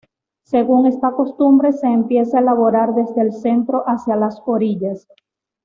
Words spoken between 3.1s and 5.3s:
el centro hacia las orillas.